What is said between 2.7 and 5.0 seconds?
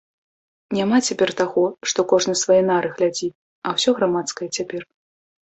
нары глядзі, а ўсё грамадскае цяпер.